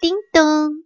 [0.00, 0.84] 叮咚！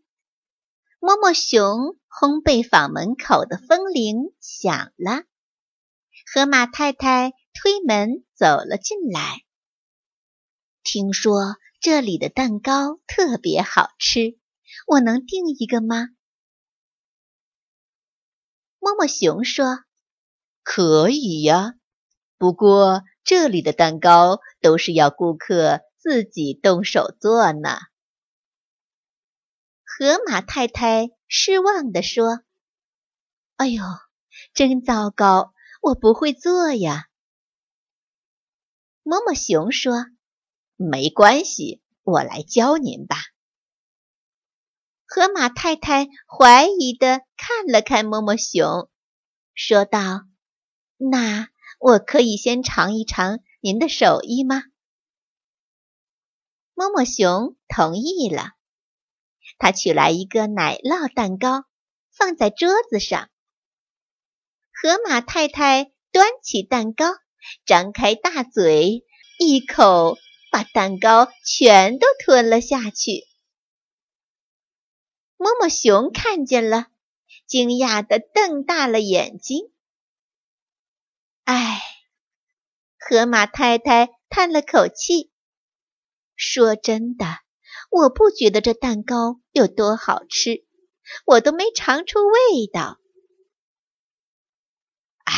[0.98, 5.24] 摸摸熊烘焙坊门口的风铃响了。
[6.32, 9.42] 河马太太推门走了进来。
[10.82, 14.38] 听说这里的蛋糕特别好吃，
[14.86, 16.08] 我能订一个吗？
[18.78, 19.80] 摸摸熊说
[20.64, 21.74] ：“可以呀，
[22.38, 27.78] 不过这里的蛋糕都是要顾客自己动手做呢。”
[29.94, 32.40] 河马太太失望地说
[33.56, 33.82] ：“哎呦，
[34.54, 37.10] 真糟糕，我不会做呀。”
[39.04, 40.06] 摸摸熊说
[40.76, 43.16] ：“没关系，我来教您吧。”
[45.04, 48.88] 河马太太怀疑地看了看摸摸熊，
[49.52, 50.22] 说道
[50.96, 54.62] ：“那我可以先尝一尝您的手艺吗？”
[56.72, 58.52] 摸摸熊同意了。
[59.62, 61.64] 他取来一个奶酪蛋糕，
[62.10, 63.30] 放在桌子上。
[64.72, 67.06] 河马太太端起蛋糕，
[67.64, 69.04] 张开大嘴，
[69.38, 70.18] 一口
[70.50, 73.24] 把蛋糕全都吞了下去。
[75.36, 76.88] 摸摸熊看见了，
[77.46, 79.72] 惊讶的瞪大了眼睛。
[81.44, 81.80] 唉，
[82.98, 85.30] 河马太太叹了口气，
[86.34, 87.26] 说：“真的。”
[87.92, 90.64] 我不觉得这蛋糕有多好吃，
[91.26, 92.98] 我都没尝出味道。
[95.24, 95.34] 唉，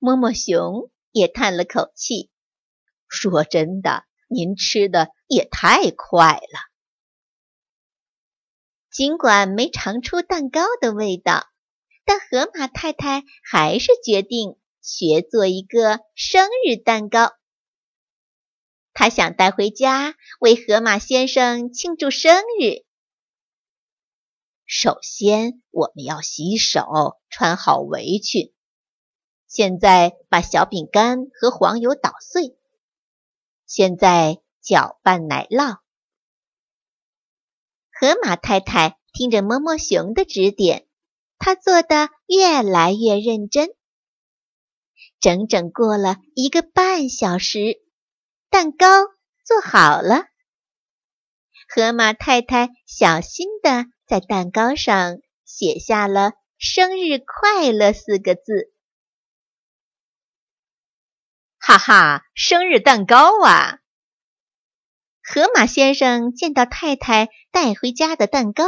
[0.00, 2.32] 摸摸熊也叹了口气，
[3.06, 6.58] 说：“真的，您吃的也太快了。”
[8.90, 11.46] 尽管没尝出蛋糕的味道，
[12.04, 17.30] 但河马太太还是决定学做一个生日蛋糕。
[18.94, 22.86] 他想带回家为河马先生庆祝生日。
[24.64, 28.54] 首先，我们要洗手，穿好围裙。
[29.48, 32.56] 现在，把小饼干和黄油捣碎。
[33.66, 35.78] 现在，搅拌奶酪。
[37.92, 40.86] 河马太太听着摸摸熊的指点，
[41.38, 43.74] 他做的越来越认真。
[45.20, 47.83] 整整过了一个半小时。
[48.54, 48.86] 蛋糕
[49.42, 50.28] 做好了，
[51.68, 58.72] 河马太太小心地在蛋糕上写下了“生日快乐”四个字。
[61.58, 63.80] 哈哈，生日蛋糕啊！
[65.20, 68.62] 河马先生见到太太带回家的蛋糕，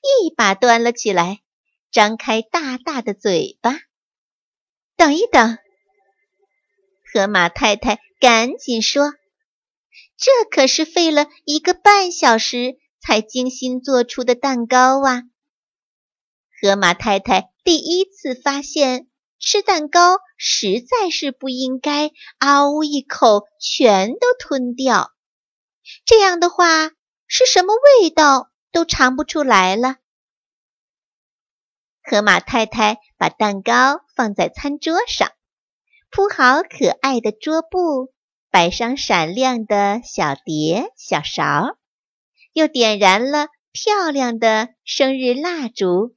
[0.00, 1.42] 一把端了起来，
[1.90, 3.80] 张开大大的嘴巴。
[4.96, 5.58] 等一等，
[7.12, 9.12] 河马太太赶紧说。
[10.16, 15.22] 这可是费了一个半小时才精心做出的蛋糕啊！
[16.60, 25.12] 河马太太第一次发现，吃蛋糕实在是不应该嗷呜一口全都吞掉，
[26.06, 26.92] 这样的话
[27.26, 29.96] 是什么味道都尝不出来了。
[32.02, 35.30] 河马太太把蛋糕放在餐桌上，
[36.10, 38.14] 铺好可爱的桌布。
[38.56, 41.76] 摆上闪亮的小碟、小勺，
[42.54, 46.16] 又点燃了漂亮的生日蜡烛。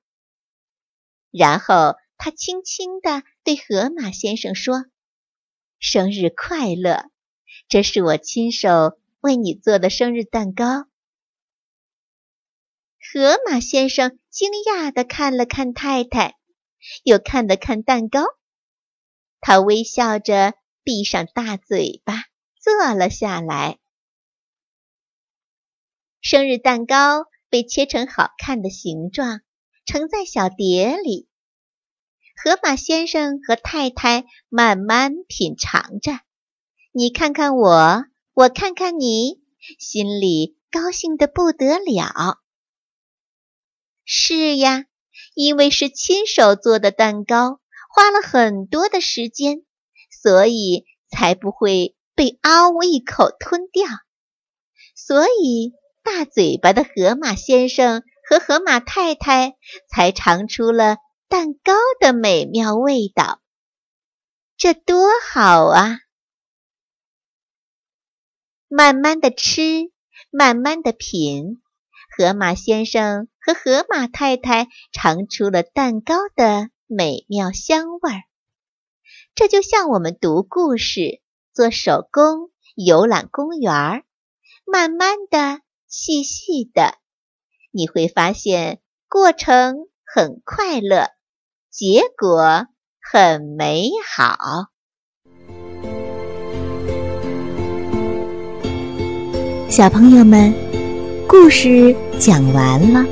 [1.32, 4.86] 然后他轻轻地对河马先生说
[5.80, 7.12] ：“生日快乐！
[7.68, 10.88] 这是我亲手为你做的生日蛋糕。”
[13.12, 16.38] 河马先生惊讶地看了看太太，
[17.04, 18.24] 又看了看蛋糕，
[19.42, 20.54] 他微笑着
[20.86, 22.29] 闭上大嘴巴。
[22.60, 23.80] 坐了下来。
[26.22, 29.42] 生日蛋糕被切成好看的形状，
[29.86, 31.28] 盛在小碟里。
[32.36, 36.20] 河马先生和太太慢慢品尝着，
[36.92, 39.42] 你看看我，我看看你，
[39.80, 42.40] 心里高兴的不得了。
[44.06, 44.86] 是呀，
[45.34, 47.60] 因为是亲手做的蛋糕，
[47.94, 49.64] 花了很多的时间，
[50.22, 51.96] 所以才不会。
[52.20, 53.88] 被嗷呜一口吞掉，
[54.94, 55.72] 所以
[56.04, 59.56] 大嘴巴的河马先生和河马太太
[59.90, 60.98] 才尝出了
[61.30, 61.72] 蛋糕
[62.02, 63.40] 的美妙味道。
[64.58, 66.00] 这多好啊！
[68.68, 69.90] 慢慢的吃，
[70.30, 71.62] 慢慢的品，
[72.18, 78.24] 河马先生和河马太太尝出了蛋糕的美妙香味儿。
[79.36, 81.22] 这就像我们读故事、
[81.54, 84.04] 做手工、游览公园儿，
[84.66, 86.96] 慢慢的、细细的，
[87.72, 88.80] 你会发现
[89.10, 91.10] 过程很快乐，
[91.70, 92.68] 结果
[93.02, 94.38] 很美好。
[99.70, 100.54] 小朋友们，
[101.28, 103.06] 故事讲完了，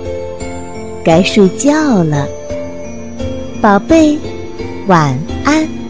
[1.03, 2.27] 该睡觉了，
[3.61, 4.17] 宝贝，
[4.87, 5.86] 晚安。